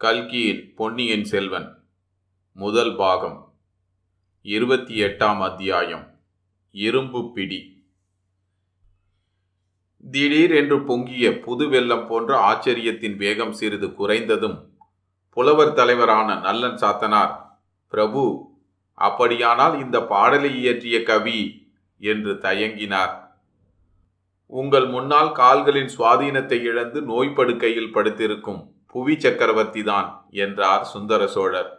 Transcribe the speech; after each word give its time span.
கல்கியின் 0.00 0.74
பொன்னியின் 0.74 1.24
செல்வன். 1.24 1.78
முதல் 2.52 2.96
பாகம். 2.96 3.52
இருபத்தி 4.42 5.02
எட்டாம் 5.02 5.38
அத்தியாயம். 5.38 6.20
இரும்பு 6.70 7.32
பிடி. 7.32 7.86
திடீர் 10.10 10.50
என்று 10.50 10.84
பொங்கிய 10.84 11.40
புது 11.40 11.68
வெள்ளம் 11.68 12.06
போன்ற 12.06 12.38
ஆச்சரியத்தின் 12.50 13.16
வேகம் 13.16 13.52
சிறிது 13.52 13.86
குறைந்ததும் 13.86 14.68
புலவர் 15.30 15.72
தலைவரான 15.72 16.34
நல்லன் 16.34 16.76
சாத்தனார் 16.76 17.36
பிரபு 17.88 18.50
அப்படியானால் 18.94 19.80
இந்த 19.80 20.02
பாடலை 20.02 20.56
இயற்றிய 20.56 21.02
கவி 21.02 21.70
என்று 21.98 22.34
தயங்கினார். 22.34 23.28
உங்கள் 24.46 24.86
முன்னால் 24.86 25.32
கால்களின் 25.32 25.90
சுவாதீனத்தை 25.98 26.60
இழந்து 26.62 27.02
நோய்ப்படுக்கையில் 27.02 27.92
படுத்திருக்கும் 27.92 28.76
புவி 28.94 29.14
சக்கரவர்த்தி 29.18 29.82
தான் 29.82 30.08
என்றார் 30.30 30.84
சுந்தர 30.84 31.26
சோழர். 31.26 31.70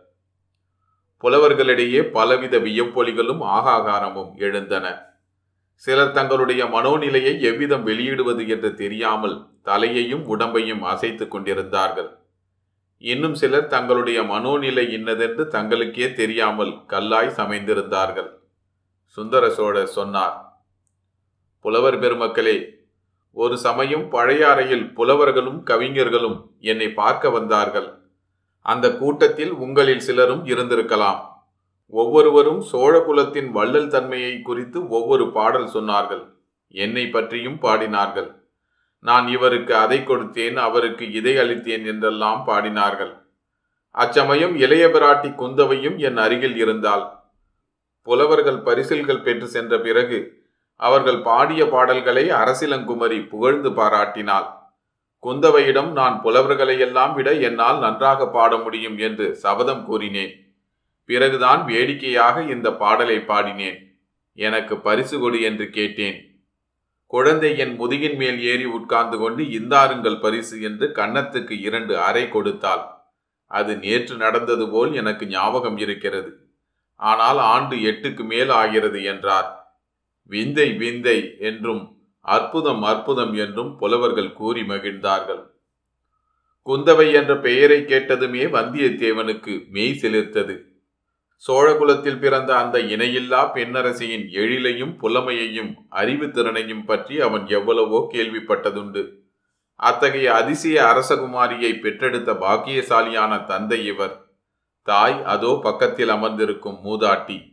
புலவர்களிடையே 1.23 2.01
பலவித 2.11 2.57
வியப்பொலிகளும் 2.59 3.41
ஆகாகாரமும் 3.57 4.35
எழுந்தன. 4.37 4.85
சிலர் 5.75 6.11
தங்களுடைய 6.11 6.65
மனோநிலையை 6.65 7.33
எவ்விதம் 7.41 7.83
வெளியிடுவது 7.83 8.47
என்று 8.47 8.73
தெரியாமல் 8.73 9.35
தலையையும் 9.63 10.25
உடம்பையும் 10.25 10.81
அசைத்துக் 10.81 11.31
கொண்டிருந்தார்கள். 11.31 12.09
இன்னும் 13.03 13.35
சிலர் 13.35 13.67
தங்களுடைய 13.67 14.21
மனோநிலை 14.23 14.85
இன்னதென்று 14.89 15.43
தங்களுக்கே 15.51 16.13
தெரியாமல் 16.13 16.73
கல்லாய் 16.87 17.37
சமைந்திருந்தார்கள். 17.37 18.29
சுந்தர 19.17 19.49
சோழர் 19.49 19.87
சொன்னார் 19.87 20.35
புலவர் 21.65 21.97
பெருமக்களே 21.99 22.57
ஒரு 23.33 23.57
சமயம் 23.57 24.09
பழைய 24.09 24.49
அறையில் 24.49 24.93
புலவர்களும் 24.93 25.63
கவிஞர்களும் 25.63 26.51
என்னை 26.59 26.91
பார்க்க 26.91 27.29
வந்தார்கள். 27.29 27.93
அந்த 28.61 28.97
கூட்டத்தில் 28.97 29.51
உங்களில் 29.51 29.99
சிலரும் 29.99 30.45
இருந்திருக்கலாம். 30.45 31.19
ஒவ்வொருவரும் 31.87 32.61
சோழகுலத்தின் 32.71 33.51
வள்ளல் 33.51 33.87
தன்மையை 33.87 34.41
குறித்து 34.41 34.87
ஒவ்வொரு 34.87 35.31
பாடல் 35.31 35.69
சொன்னார்கள். 35.73 36.23
என்னை 36.67 37.07
பற்றியும் 37.07 37.59
பாடினார்கள். 37.59 38.35
நான் 38.99 39.27
இவருக்கு 39.27 39.75
அதை 39.75 39.99
கொடுத்தேன் 39.99 40.55
அவருக்கு 40.55 41.11
இதை 41.11 41.37
அளித்தேன் 41.37 41.85
என்றெல்லாம் 41.85 42.45
பாடினார்கள். 42.47 43.13
அச்சமயம் 43.89 44.55
இளைய 44.55 44.87
பிராட்டி 44.87 45.35
குந்தவையும் 45.35 45.97
என் 45.97 46.17
அருகில் 46.17 46.55
இருந்தால் 46.55 47.05
புலவர்கள் 48.01 48.59
பரிசில்கள் 48.59 49.21
பெற்று 49.21 49.47
சென்ற 49.47 49.79
பிறகு 49.79 50.38
அவர்கள் 50.79 51.19
பாடிய 51.21 51.61
பாடல்களை 51.65 52.23
அரசிலங்குமரி 52.29 53.27
புகழ்ந்து 53.27 53.69
பாராட்டினாள். 53.69 54.47
குந்தவையிடம் 55.23 55.91
நான் 55.91 56.21
புலவர்களையெல்லாம் 56.23 57.13
விட 57.13 57.33
என்னால் 57.33 57.79
நன்றாக 57.79 58.27
பாட 58.27 58.57
முடியும் 58.57 58.97
என்று 58.97 59.35
சபதம் 59.35 59.83
கூறினேன். 59.85 60.33
பிறகுதான் 61.05 61.65
வேடிக்கையாக 61.65 62.41
இந்த 62.43 62.67
பாடலை 62.71 63.17
பாடினேன். 63.17 63.77
எனக்கு 64.33 64.77
பரிசு 64.77 65.19
கொடு 65.19 65.41
என்று 65.41 65.69
கேட்டேன். 65.69 66.17
குழந்தை 67.05 67.57
என் 67.57 67.75
முதுகின் 67.79 68.17
மேல் 68.17 68.39
ஏறி 68.41 68.65
உட்கார்ந்து 68.65 69.17
கொண்டு 69.17 69.43
இந்தாருங்கள் 69.43 70.19
பரிசு 70.19 70.61
என்று 70.61 70.87
கன்னத்துக்கு 70.87 71.55
இரண்டு 71.59 71.93
அறை 71.99 72.29
கொடுத்தாள். 72.29 72.83
அது 73.51 73.77
நேற்று 73.77 74.15
நடந்தது 74.15 74.69
போல் 74.69 74.93
எனக்கு 74.93 75.25
ஞாபகம் 75.27 75.77
இருக்கிறது. 75.77 76.31
ஆனால் 76.99 77.37
ஆண்டு 77.37 77.75
எட்டுக்கு 77.75 78.23
மேல் 78.23 78.49
ஆகிறது 78.49 79.03
என்றார். 79.03 79.58
விந்தை 80.29 80.67
விந்தை 80.73 81.35
என்றும் 81.39 81.97
அற்புதம் 82.21 82.83
அற்புதம் 82.83 83.33
என்றும் 83.33 83.77
புலவர்கள் 83.77 84.33
கூறி 84.33 84.61
மகிழ்ந்தார்கள். 84.61 85.43
குந்தவை 86.67 87.13
என்ற 87.13 87.37
பெயரை 87.37 87.81
கேட்டதுமே 87.81 88.43
வந்தியத்தேவனுக்கு 88.47 89.69
மெய் 89.69 89.93
செலுத்தது. 89.93 90.55
சோழகுலத்தில் 91.47 92.19
பிறந்த 92.19 92.55
அந்த 92.55 92.79
இணையில்லா 92.79 93.41
பெண்ணரசியின் 93.53 94.25
எழிலையும் 94.31 94.93
புலமையையும் 94.97 95.71
அறிவு 95.89 96.31
திறனையும் 96.31 96.85
பற்றி 96.85 97.19
அவன் 97.21 97.47
எவ்வளவோ 97.47 98.07
கேள்விப்பட்டதுண்டு. 98.13 99.03
அத்தகைய 99.75 100.33
அதிசய 100.33 100.77
அரசகுமாரியை 100.83 101.71
பெற்றெடுத்த 101.79 102.33
பாக்கியசாலியான 102.33 103.45
தந்தை 103.45 103.85
இவர். 103.85 104.15
தாய் 104.87 105.23
அதோ 105.23 105.59
பக்கத்தில் 105.63 106.09
அமர்ந்திருக்கும் 106.09 106.79
மூதாட்டி. 106.83 107.48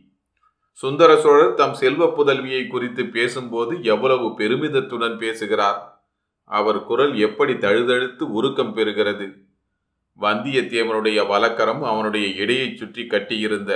சுந்தர 0.79 1.19
சோழர் 1.19 1.53
தம் 1.53 1.73
செல்வ 1.73 2.05
புதல்வியை 2.05 2.67
குறித்து 2.67 3.05
பேசும்போது 3.05 3.83
எவ்வளவு 3.83 4.27
பெருமிதத்துடன் 4.37 5.17
பேசுகிறார். 5.17 6.09
அவர் 6.43 6.83
குரல் 6.83 7.17
எப்படி 7.17 7.53
தழுதழுத்து 7.53 8.21
உருக்கம் 8.21 8.75
பெறுகிறது. 8.75 9.27
வந்தியத்தேவனுடைய 10.21 11.27
வலக்கரம் 11.27 11.81
அவனுடைய 11.83 12.27
இடையைச் 12.27 12.77
சுற்றி 12.77 13.05
கட்டியிருந்த 13.05 13.71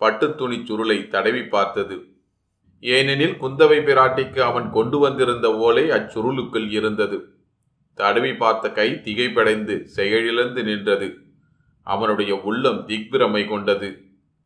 பட்டுத்துணி 0.00 0.58
சுருளை 0.64 1.08
தடவி 1.08 1.42
பார்த்தது. 1.42 1.96
ஏனெனில் 2.80 3.36
குந்தவை 3.40 3.78
பிராட்டிக்கு 3.84 4.38
அவன் 4.40 4.70
கொண்டு 4.70 4.98
வந்திருந்த 4.98 5.56
ஓலை 5.56 5.88
அச்சுருளுக்குள் 5.88 6.70
இருந்தது. 6.70 7.18
தடவி 7.94 8.34
பார்த்த 8.34 8.70
கை 8.70 8.90
திகைப்படைந்து 8.90 9.82
செயலிழந்து 9.82 10.62
நின்றது. 10.62 11.16
அவனுடைய 11.82 12.40
உள்ளம் 12.42 12.88
திக்பிரமை 12.88 13.48
கொண்டது. 13.48 13.90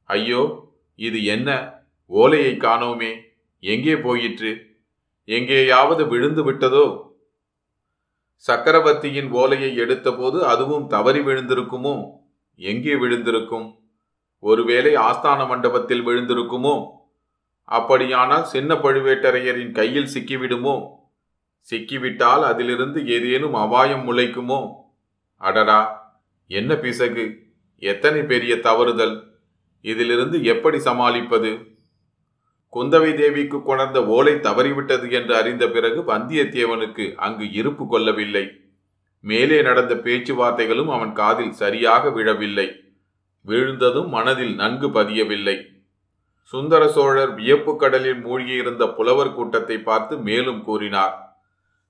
ஐயோ 0.04 0.72
இது 0.94 1.24
என்ன? 1.24 1.78
ஓலையை 2.10 2.56
காணோமே. 2.56 3.20
எங்கே 3.60 3.96
போயிற்று? 3.96 4.78
எங்கேயாவது 5.24 6.08
விழுந்து 6.08 6.52
விட்டதோ? 6.52 7.08
சக்கரவர்த்தியின் 8.36 9.30
ஓலையை 9.30 9.78
எடுத்தபோது 9.78 10.40
அதுவும் 10.40 10.86
தவறி 10.86 11.18
விழுந்திருக்குமோ? 11.18 12.04
எங்கே 12.54 12.94
விழுந்திருக்கும்? 12.94 13.74
ஒருவேளை 14.38 14.94
ஆஸ்தான 14.94 15.48
மண்டபத்தில் 15.48 16.06
விழுந்திருக்குமோ? 16.06 16.86
அப்படியானால் 17.64 18.44
சின்ன 18.44 18.74
பழுவேட்டரையரின் 18.74 19.72
கையில் 19.72 20.10
சிக்கிவிடுமோ? 20.14 20.86
சிக்கிவிட்டால் 21.70 22.42
அதிலிருந்து 22.42 23.08
ஏதேனும் 23.08 23.54
அபாயம் 23.54 24.12
முளைக்குமோ? 24.12 24.72
அடடா! 25.36 25.80
என்ன 26.46 26.76
பிசகு? 26.76 27.38
எத்தனை 27.76 28.22
பெரிய 28.22 28.56
தவறுதல்? 28.56 29.22
இதிலிருந்து 29.80 30.44
எப்படி 30.44 30.78
சமாளிப்பது? 30.78 31.69
குந்தவை 32.72 33.14
தேவிக்கு 33.14 33.62
கொணர்ந்த 33.62 34.06
ஓலை 34.06 34.34
தவறிவிட்டது 34.34 35.10
என்று 35.10 35.36
அறிந்த 35.36 35.68
பிறகு 35.68 36.00
வந்தியத்தேவனுக்கு 36.00 37.14
அங்கு 37.14 37.52
இருப்பு 37.52 37.86
கொள்ளவில்லை. 37.86 38.50
மேலே 39.20 39.62
நடந்த 39.62 39.94
பேச்சுவார்த்தைகளும் 39.94 40.92
அவன் 40.92 41.12
காதில் 41.12 41.52
சரியாக 41.52 42.10
விழவில்லை. 42.10 42.68
விழுந்ததும் 43.40 44.08
மனதில் 44.08 44.54
நன்கு 44.54 44.88
பதியவில்லை. 44.88 45.56
சுந்தர 46.42 46.88
சோழர் 46.88 47.34
வியப்பு 47.34 47.76
கடலில் 47.76 48.26
மூழ்கியிருந்த 48.26 48.94
புலவர் 48.94 49.34
கூட்டத்தை 49.34 49.78
பார்த்து 49.78 50.18
மேலும் 50.18 50.64
கூறினார் 50.64 51.38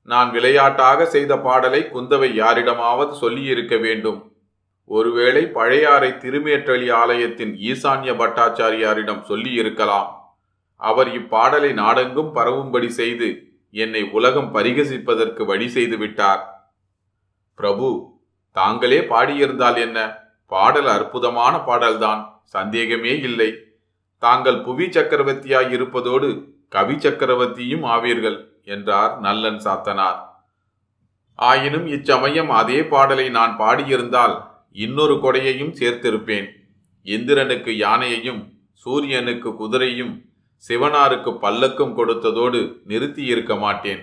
நான் 0.02 0.30
விளையாட்டாக 0.30 1.06
செய்த 1.06 1.38
பாடலை 1.38 1.80
குந்தவை 1.94 2.32
யாரிடமாவது 2.32 3.14
சொல்லியிருக்க 3.14 3.76
வேண்டும். 3.76 4.32
ஒருவேளை 4.84 5.46
பழையாறை 5.46 6.10
திருமேற்றளி 6.10 6.92
ஆலயத்தின் 6.92 7.52
ஈசான்ய 7.54 8.12
பட்டாச்சாரியாரிடம் 8.22 9.22
சொல்லியிருக்கலாம். 9.22 10.19
அவர் 10.88 11.08
இப்பாடலை 11.08 11.72
நாடெங்கும் 11.72 12.34
பரவும்படி 12.36 12.86
செய்து 12.86 13.28
என்னை 13.70 14.02
உலகம் 14.02 14.54
பரிகசிப்பதற்கு 14.54 15.44
வழி 15.44 15.68
செய்து 15.68 15.96
விட்டார். 15.96 16.42
பிரபு 17.54 17.88
தாங்களே 18.52 19.00
பாடியிருந்தால் 19.00 19.76
என்ன? 19.76 19.98
பாடல் 20.46 20.86
அற்புதமான 20.86 21.54
பாடல்தான் 21.58 22.22
சந்தேகமே 22.44 23.12
இல்லை. 23.18 23.50
தாங்கள் 24.18 24.62
புவி 24.62 24.86
சக்கரவர்த்தியாய் 24.86 25.70
இருப்பதோடு 25.70 26.28
கவி 26.68 26.94
சக்கரவர்த்தியும் 26.94 27.84
ஆவீர்கள் 27.84 28.38
என்றார் 28.64 29.20
நல்லன் 29.20 29.58
சாத்தனார். 29.58 30.18
ஆயினும் 31.34 31.86
இச்சமயம் 31.86 32.50
அதே 32.50 32.80
பாடலை 32.84 33.28
நான் 33.28 33.54
பாடியிருந்தால் 33.58 34.34
இன்னொரு 34.72 35.14
கொடையையும் 35.14 35.76
சேர்த்திருப்பேன். 35.80 36.48
இந்திரனுக்கு 37.06 37.72
யானையையும் 37.76 38.42
சூரியனுக்கு 38.72 39.50
குதிரையும் 39.50 40.12
சிவனாருக்கு 40.68 41.30
பல்லக்கும் 41.42 41.94
கொடுத்ததோடு 41.98 42.60
நிறுத்தி 42.84 43.24
இருக்க 43.24 43.54
மாட்டேன். 43.54 44.02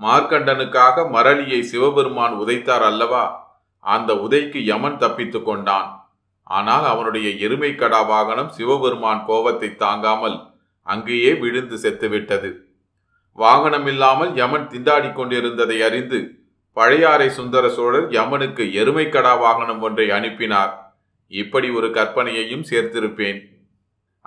மார்க்கண்டனுக்காக 0.00 1.04
மரளியை 1.14 1.60
சிவபெருமான் 1.60 2.34
உதைத்தார் 2.42 2.84
அல்லவா? 2.90 3.24
அந்த 3.78 4.14
உதைக்கு 4.14 4.64
யமன் 4.64 4.96
தப்பித்து 4.96 5.42
கொண்டான். 5.42 5.88
ஆனால் 6.44 6.84
அவனுடைய 6.84 7.28
எருமை 7.46 7.74
கடா 7.74 8.02
வாகனம் 8.02 8.48
சிவபெருமான் 8.48 9.24
கோபத்தை 9.24 9.76
தாங்காமல் 9.76 10.36
அங்கேயே 10.82 11.32
விழுந்து 11.34 11.76
செத்துவிட்டது. 11.76 12.50
வாகனம் 13.32 13.86
இல்லாமல் 13.86 14.32
யமன் 14.34 14.66
திண்டாடி 14.68 15.12
கொண்டிருந்ததை 15.12 15.82
அறிந்து 15.82 16.18
பழையாறை 16.72 17.28
சுந்தர 17.30 17.68
சோழர் 17.68 18.08
யமனுக்கு 18.10 18.64
எருமைக்கடா 18.80 19.38
வாகனம் 19.38 19.80
ஒன்றை 19.80 20.10
அனுப்பினார். 20.10 20.72
இப்படி 21.26 21.70
ஒரு 21.70 21.88
கற்பனையையும் 21.90 22.68
சேர்த்திருப்பேன். 22.70 23.40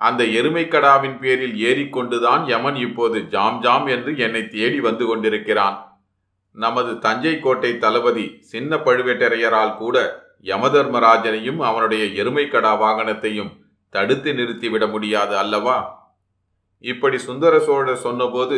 அந்த 0.07 0.21
எருமைக்கடாவின் 0.39 1.17
பேரில் 1.19 1.57
ஏறிக்கொண்டுதான் 1.69 2.43
யமன் 2.45 2.75
இப்போது 2.75 3.17
ஜாம் 3.33 3.61
ஜாம் 3.61 3.85
என்று 3.85 4.11
என்னை 4.17 4.41
தேடி 4.47 4.79
வந்து 4.79 5.05
கொண்டிருக்கிறான். 5.05 5.77
நமது 6.55 6.91
தஞ்சை 6.99 7.39
கோட்டை 7.39 7.77
தளபதி 7.77 8.25
சின்ன 8.41 8.75
பழுவேட்டரையரால் 8.77 9.77
கூட 9.77 9.97
யமதர்மராஜனையும் 10.43 11.59
அவனுடைய 11.69 12.23
எருமைக்கடா 12.23 12.71
வாகனத்தையும் 12.83 13.51
தடுத்து 13.89 14.33
நிறுத்திவிட 14.33 14.89
முடியாது 14.89 15.37
அல்லவா? 15.37 15.77
இப்படி 16.83 17.17
சுந்தர 17.17 17.59
சோழர் 17.59 18.03
சொன்னபோது 18.05 18.57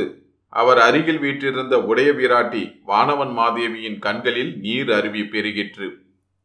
அவர் 0.53 0.77
அருகில் 0.77 1.19
வீற்றிருந்த 1.19 1.75
உடைய 1.83 2.11
வீராட்டி 2.11 2.63
வானவன் 2.87 3.33
மாதேவியின் 3.37 3.99
கண்களில் 3.99 4.53
நீர் 4.59 4.91
அருவி 4.91 5.21
பெருகிற்று. 5.21 5.87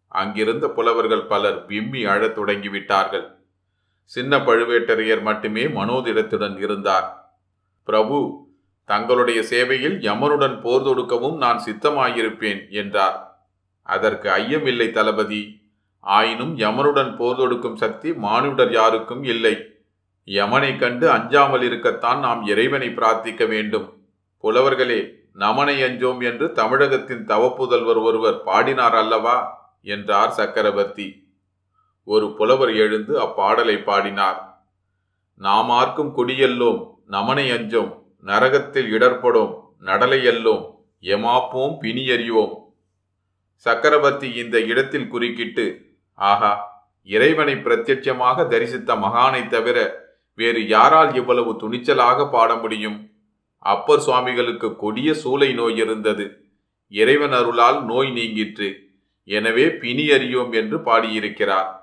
அங்கிருந்த 0.08 0.68
புலவர்கள் 0.68 1.28
பலர் 1.32 1.58
விம்மி 1.66 2.02
அழத் 2.04 2.38
தொடங்கிவிட்டார்கள். 2.38 3.26
சின்ன 4.10 4.38
பழுவேட்டரையர் 4.38 5.22
மட்டுமே 5.22 5.64
மனோதிடத்துடன் 5.66 6.58
இருந்தார். 6.58 7.08
பிரபு 7.84 8.16
தங்களுடைய 8.84 9.42
சேவையில் 9.42 9.96
யமனுடன் 10.00 10.60
போர் 10.60 10.82
தொடுக்கவும் 10.82 11.36
நான் 11.36 11.60
சித்தமாயிருப்பேன் 11.66 12.70
என்றார். 12.70 13.16
அதற்கு 13.82 14.28
ஐயமில்லை 14.30 14.90
தளபதி. 14.90 15.42
ஆயினும் 16.00 16.58
யமனுடன் 16.58 17.16
போர் 17.16 17.36
தொடுக்கும் 17.36 17.76
சக்தி 17.76 18.12
மானுடர் 18.14 18.72
யாருக்கும் 18.72 19.24
இல்லை. 19.24 19.54
யமனை 20.26 20.78
கண்டு 20.78 21.10
அஞ்சாமல் 21.10 21.62
இருக்கத்தான் 21.62 22.20
நாம் 22.20 22.42
இறைவனை 22.46 22.88
பிரார்த்திக்க 22.88 23.46
வேண்டும். 23.48 23.88
புலவர்களே 24.44 25.00
நமனை 25.34 25.82
அஞ்சோம் 25.82 26.22
என்று 26.22 26.52
தமிழகத்தின் 26.52 27.26
தவப்புதல்வர் 27.26 28.02
ஒருவர் 28.02 28.42
பாடினார் 28.42 28.94
அல்லவா? 28.94 29.36
என்றார் 29.82 30.30
சக்கரவர்த்தி. 30.30 31.08
ஒரு 32.04 32.34
புலவர் 32.34 32.72
எழுந்து 32.74 33.20
அப்பாடலை 33.20 33.82
பாடினார். 33.82 34.58
நாமார்க்கும் 35.36 36.12
குடியெல்லோம் 36.16 36.80
நமனை 37.06 37.50
அஞ்சோம் 37.50 37.92
நரகத்தில் 38.20 38.88
இடர்படும் 38.92 39.52
நடலையெல்லோம் 39.80 40.64
எமாப்போம் 41.02 41.74
பிணியறிவோம் 41.82 42.54
சக்கரவர்த்தி 43.54 44.32
இந்த 44.32 44.60
இடத்தில் 44.60 45.08
குறுக்கிட்டு 45.08 45.96
ஆஹா 46.14 46.68
இறைவனை 47.02 47.54
பிரத்யட்சமாக 47.54 48.46
தரிசித்த 48.48 48.96
மகானை 48.96 49.48
தவிர 49.48 49.78
வேறு 50.34 50.68
யாரால் 50.68 51.14
இவ்வளவு 51.14 51.56
துணிச்சலாக 51.60 52.30
பாட 52.30 52.54
முடியும்? 52.54 53.10
அப்பர் 53.58 54.00
சுவாமிகளுக்கு 54.00 54.76
கொடிய 54.76 55.12
சூளை 55.12 55.54
நோய் 55.54 55.76
இருந்தது. 55.76 56.48
இறைவன் 56.88 57.32
அருளால் 57.32 57.84
நோய் 57.84 58.10
நீங்கிற்று. 58.10 58.68
எனவே 59.24 59.70
பிணி 59.70 60.10
அறியோம் 60.10 60.52
என்று 60.52 60.80
பாடியிருக்கிறார். 60.80 61.79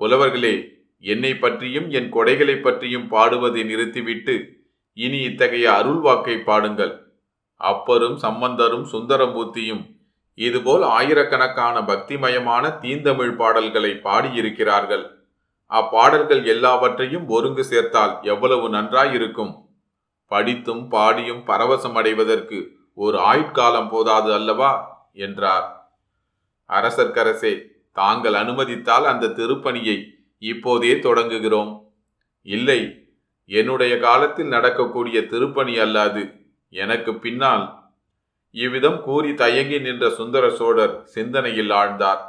புலவர்களே 0.00 0.68
என்னை 0.98 1.34
பற்றியும் 1.34 1.90
என் 1.90 2.14
கொடைகளை 2.14 2.60
பற்றியும் 2.60 3.08
பாடுவதை 3.08 3.64
நிறுத்திவிட்டு 3.64 4.64
இனி 4.92 5.20
இத்தகைய 5.20 5.72
அருள் 5.72 6.00
வாக்கை 6.00 6.38
பாடுங்கள். 6.38 7.06
அப்பரும் 7.60 8.16
சம்பந்தரும் 8.16 8.84
சுந்தரமூர்த்தியும் 8.84 10.00
இதுபோல் 10.34 10.82
ஆயிரக்கணக்கான 10.82 11.80
பக்திமயமான 11.80 12.78
தீந்தமிழ் 12.78 13.36
பாடல்களை 13.36 13.90
பாடியிருக்கிறார்கள். 13.90 15.10
அப்பாடல்கள் 15.66 16.44
எல்லாவற்றையும் 16.44 17.28
ஒருங்கு 17.28 17.64
சேர்த்தால் 17.64 18.18
எவ்வளவு 18.22 18.68
நன்றாயிருக்கும். 18.68 19.54
படித்தும் 20.26 20.88
பாடியும் 20.88 21.42
பரவசம் 21.46 21.94
அடைவதற்கு 21.94 22.76
ஒரு 22.94 23.18
ஆயுட்காலம் 23.18 23.88
போதாது 23.88 24.34
அல்லவா? 24.34 24.70
என்றார். 25.12 25.92
அரசர்க்கரசே 26.68 27.70
தாங்கள் 27.92 28.34
அனுமதித்தால் 28.34 29.04
அந்த 29.04 29.26
திருப்பணியை 29.26 30.04
இப்போதே 30.38 30.92
தொடங்குகிறோம். 30.92 31.82
இல்லை 32.42 33.10
என்னுடைய 33.44 33.98
காலத்தில் 33.98 34.46
நடக்கக்கூடிய 34.46 35.26
திருப்பணி 35.26 35.76
அல்லாது 35.78 36.32
எனக்கு 36.68 37.14
பின்னால் 37.14 37.80
இவ்விதம் 38.50 39.02
கூறி 39.02 39.34
தயங்கி 39.34 39.78
நின்ற 39.78 40.10
சுந்தர 40.10 40.50
சோழர் 40.50 41.04
சிந்தனையில் 41.04 41.70
ஆழ்ந்தார். 41.70 42.22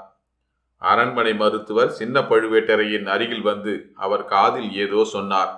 அரண்மனை 0.77 1.35
மருத்துவர் 1.35 1.89
சின்ன 1.89 2.21
பழுவேட்டரையின் 2.21 3.05
அருகில் 3.05 3.41
வந்து 3.41 3.91
அவர் 3.95 4.25
காதில் 4.25 4.71
ஏதோ 4.73 5.03
சொன்னார். 5.03 5.51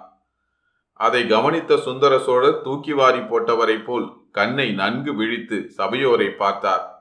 அதை 0.93 1.27
கவனித்த 1.27 1.77
சுந்தர 1.77 2.19
சோழர் 2.19 2.61
தூக்கி 2.61 2.93
வாரி 2.93 3.19
போட்டவரைப் 3.19 3.85
போல் 3.85 4.13
கண்ணை 4.31 4.71
நன்கு 4.71 5.15
விழித்து 5.15 5.69
சபையோரை 5.69 6.27
பார்த்தார். 6.27 6.94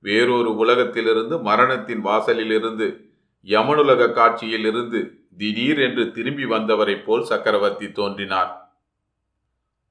வேறொரு 0.00 0.56
உலகத்திலிருந்து 0.56 1.38
மரணத்தின் 1.38 2.04
வாசலிலிருந்து 2.04 3.08
யமனுலக 3.44 4.12
காட்சியிலிருந்து 4.12 5.10
திடீர் 5.36 5.78
என்று 5.78 6.10
திரும்பி 6.10 6.44
வந்தவரைப் 6.44 7.04
போல் 7.04 7.24
சக்கரவர்த்தி 7.24 7.92
தோன்றினார். 7.92 8.74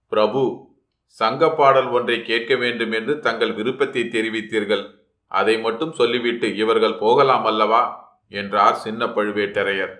பிரபு 0.07 0.67
சங்க 1.05 1.49
பாடல் 1.49 1.87
ஒன்றை 1.87 2.21
கேட்க 2.21 2.55
வேண்டும் 2.55 2.91
என்று 2.91 3.19
தங்கள் 3.19 3.53
விருப்பத்தை 3.53 4.03
தெரிவித்தீர்கள். 4.03 4.89
அதை 5.27 5.59
மட்டும் 5.59 5.91
சொல்லிவிட்டு 5.91 6.55
இவர்கள் 6.55 6.93
போகலாம் 6.93 7.45
அல்லவா? 7.45 8.07
என்றார் 8.29 8.75
சின்ன 8.75 9.05
பழுவேட்டரையர். 9.05 9.95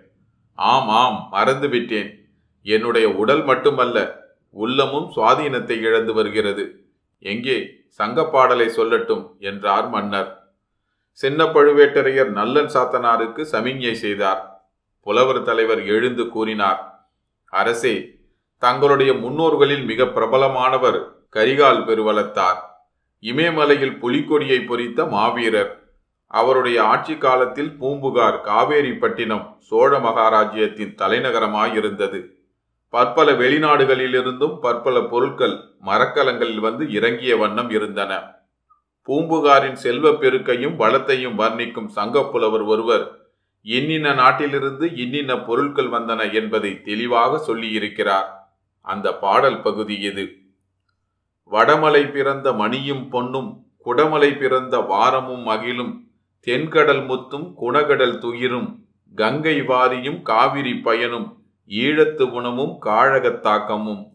ஆம் 0.53 0.88
ஆம் 0.88 1.29
மறந்துவிட்டேன். 1.31 2.15
என்னுடைய 2.63 3.09
உடல் 3.09 3.44
மட்டுமல்ல 3.44 4.27
உள்ளமும் 4.50 5.11
சுவாதீனத்தை 5.15 5.81
இழந்து 5.81 6.13
வருகிறது. 6.13 6.78
எங்கே 7.19 7.57
சங்க 7.88 8.25
பாடலை 8.25 8.68
சொல்லட்டும் 8.75 9.24
என்றார் 9.39 9.89
மன்னர். 9.89 10.30
சின்ன 11.12 11.45
பழுவேட்டரையர் 11.45 12.30
நல்லன் 12.30 12.69
சாத்தனாருக்கு 12.75 13.42
சமிஞ்ஞை 13.51 13.94
செய்தார். 14.04 14.42
புலவர் 15.01 15.42
தலைவர் 15.44 15.81
எழுந்து 15.86 16.24
கூறினார் 16.30 16.80
அரசே 17.54 17.95
தங்களுடைய 18.57 19.12
முன்னோர்களில் 19.13 19.83
மிக 19.83 20.06
பிரபலமானவர் 20.06 21.00
கரிகால் 21.30 21.83
பெருவளத்தார். 21.88 22.60
இமயமலையில் 23.24 23.95
புலிக்கொடியை 24.01 24.60
பொறித்த 24.66 25.06
மாவீரர். 25.06 25.71
அவருடைய 26.31 26.77
ஆட்சி 26.83 27.16
காலத்தில் 27.18 27.71
பூம்புகார் 27.77 28.38
காவேரிப்பட்டினம் 28.45 29.45
சோழ 29.60 29.92
மகாராஜ்யத்தின் 30.00 30.94
தலைநகரமாயிருந்தது. 31.01 32.19
பற்பல 32.89 33.31
வெளிநாடுகளிலிருந்தும் 33.31 34.59
பற்பல 34.59 35.01
பொருட்கள் 35.01 35.63
மரக்கலங்களில் 35.80 36.59
வந்து 36.59 36.91
இறங்கிய 36.91 37.38
வண்ணம் 37.38 37.69
இருந்தன. 37.69 38.21
பூம்புகாரின் 39.03 39.75
செல்வ 39.75 40.09
பெருக்கையும் 40.09 40.75
வளத்தையும் 40.75 41.39
வர்ணிக்கும் 41.39 41.89
சங்கப்புலவர் 41.95 42.65
ஒருவர் 42.65 43.30
இன்னின்ன 43.62 44.13
நாட்டிலிருந்து 44.13 44.95
இன்னின்ன 44.95 45.39
பொருட்கள் 45.39 45.88
வந்தன 45.88 46.33
என்பதை 46.33 46.81
தெளிவாக 46.81 47.53
சொல்லியிருக்கிறார். 47.53 48.27
அந்த 48.81 49.18
பாடல் 49.18 49.62
பகுதி 49.62 50.00
இது. 50.00 50.35
வடமலை 51.51 52.12
பிறந்த 52.12 52.53
மணியும் 52.53 53.09
பொன்னும் 53.09 53.65
குடமலை 53.85 54.38
பிறந்த 54.38 54.80
வாரமும் 54.80 55.42
மகிழும் 55.42 56.07
தென்கடல் 56.39 57.06
முத்தும் 57.06 57.53
குணகடல் 57.62 58.18
துயிரும் 58.18 58.75
கங்கை 59.16 59.61
வாரியும் 59.61 60.21
காவிரி 60.21 60.73
பயனும் 60.73 61.38
ஈழத்து 61.69 62.21
உணமும் 62.21 62.81
காழகத்தாக்கமும் 62.85 64.07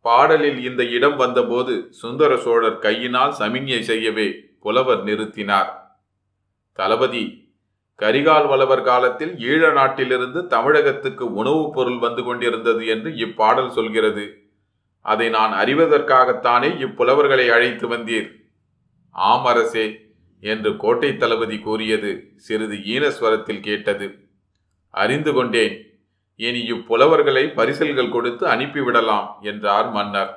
பாடலில் 0.00 0.64
இந்த 0.64 0.84
இடம் 0.84 1.16
வந்தபோது 1.16 1.86
சுந்தர 1.90 2.36
சோழர் 2.36 2.78
கையினால் 2.78 3.34
சமிஞ்ஞை 3.38 3.80
செய்யவே 3.80 4.34
புலவர் 4.60 5.04
நிறுத்தினார். 5.04 5.68
தளபதி 6.72 7.52
கரிகால் 7.98 8.48
வளவர் 8.48 8.82
காலத்தில் 8.82 9.32
ஈழ 9.32 9.72
நாட்டிலிருந்து 9.72 10.46
தமிழகத்துக்கு 10.46 11.34
உணவுப் 11.34 11.72
பொருள் 11.72 11.98
வந்து 11.98 12.22
கொண்டிருந்தது 12.22 12.86
என்று 12.86 13.16
இப்பாடல் 13.16 13.70
சொல்கிறது. 13.70 14.42
அதை 15.00 15.28
நான் 15.28 15.66
அறிவதற்காகத்தானே 15.66 16.76
இப்புலவர்களை 16.76 17.48
அழைத்து 17.48 17.88
வந்தீர். 17.88 18.30
ஆம் 19.10 19.44
அரசே 19.44 20.00
என்று 20.40 20.76
கோட்டை 20.76 21.16
தளபதி 21.16 21.58
கூறியது 21.58 22.32
சிறிது 22.36 22.74
ஈனஸ்வரத்தில் 22.74 23.60
கேட்டது. 23.60 24.28
அறிந்து 24.90 25.32
கொண்டேன். 25.32 25.87
இனி 26.38 26.60
இப்புலவர்களை 26.72 27.44
பரிசல்கள் 27.54 28.10
கொடுத்து 28.10 28.46
அனுப்பிவிடலாம் 28.46 29.28
என்றார் 29.40 29.90
மன்னர். 29.90 30.32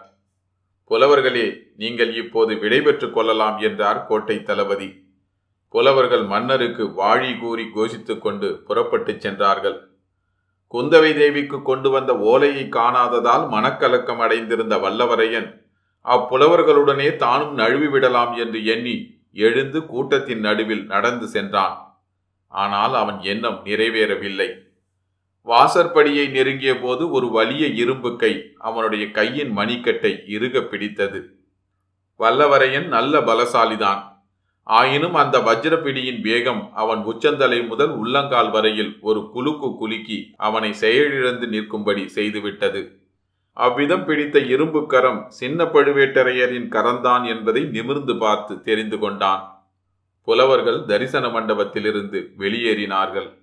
புலவர்களே 0.89 1.47
நீங்கள் 1.77 2.15
இப்போது 2.15 2.55
விடைபெற்றுக் 2.55 3.13
கொள்ளலாம் 3.13 3.57
என்றார் 3.57 4.05
கோட்டை 4.05 4.43
தளபதி. 4.43 4.87
புலவர்கள் 5.69 6.23
மன்னருக்கு 6.23 6.83
வாழி 6.83 7.39
கூறி 7.39 7.65
கோஷித்துக் 7.75 8.19
கொண்டு 8.19 8.63
புறப்பட்டுச் 8.65 9.21
சென்றார்கள். 9.21 9.77
குந்தவை 10.73 11.11
தேவிக்கு 11.13 11.61
கொண்டு 11.61 11.89
வந்த 11.89 12.17
ஓலையை 12.17 12.63
காணாததால் 12.63 13.45
மனக்கலக்கம் 13.49 14.17
அடைந்திருந்த 14.17 14.77
வல்லவரையன் 14.77 15.49
அப்புலவர்களுடனே 16.05 17.15
தானும் 17.15 17.53
நழுவி 17.53 17.87
விடலாம் 17.87 18.33
என்று 18.33 18.65
எண்ணி 18.65 18.95
எழுந்து 19.33 19.85
கூட்டத்தின் 19.85 20.39
நடுவில் 20.39 20.85
நடந்து 20.85 21.27
சென்றான். 21.27 21.77
ஆனால் 22.47 22.95
அவன் 22.95 23.19
எண்ணம் 23.21 23.61
நிறைவேறவில்லை. 23.65 24.49
வாசற்படியை 25.47 26.29
நெருங்கிய 26.29 26.79
போது 26.79 27.09
ஒரு 27.09 27.27
வலிய 27.27 27.67
இரும்பு 27.67 28.15
கை 28.15 28.53
அவனுடைய 28.57 29.11
கையின் 29.11 29.57
மணிக்கட்டை 29.57 30.23
இறுக 30.27 30.61
பிடித்தது. 30.61 31.35
வல்லவரையன் 32.19 32.87
நல்ல 32.87 33.19
பலசாலிதான். 33.19 34.01
ஆயினும் 34.63 35.13
அந்த 35.13 35.39
வஜ்ரப்பிடியின் 35.39 36.21
வேகம் 36.21 36.69
அவன் 36.73 37.03
உச்சந்தலை 37.03 37.63
முதல் 37.63 37.89
உள்ளங்கால் 37.89 38.51
வரையில் 38.51 38.97
ஒரு 39.01 39.29
குலுக்கு 39.33 39.77
குலுக்கி 39.77 40.33
அவனை 40.37 40.73
செயலிழந்து 40.73 41.47
நிற்கும்படி 41.47 42.07
செய்துவிட்டது. 42.07 42.99
அவ்விதம் 43.53 44.05
பிடித்த 44.05 44.39
இரும்பு 44.39 44.87
கரம் 44.87 45.25
சின்ன 45.29 45.63
பழுவேட்டரையரின் 45.63 46.69
கரந்தான் 46.69 47.27
என்பதை 47.27 47.63
நிமிர்ந்து 47.63 48.17
பார்த்து 48.17 48.61
தெரிந்து 48.61 48.99
கொண்டான். 48.99 49.65
புலவர்கள் 50.21 50.85
தரிசன 50.85 51.27
மண்டபத்திலிருந்து 51.27 52.31
வெளியேறினார்கள். 52.37 53.40